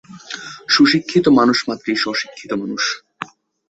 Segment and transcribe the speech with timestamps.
[0.69, 2.83] সুশিক্ষিত মানুষ মাত্রেই স্ব-শিক্ষিত মানুষ।